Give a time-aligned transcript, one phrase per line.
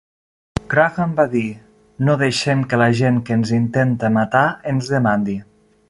[0.71, 1.43] Graham va dir,
[2.07, 5.39] 'No deixem que la gent que ens intenta matar, ens demandi".